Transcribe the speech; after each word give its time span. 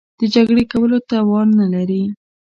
د 0.19 0.21
جګړې 0.33 0.63
کولو 0.71 0.97
توان 1.09 1.47
نه 1.59 1.65
لري. 1.73 2.03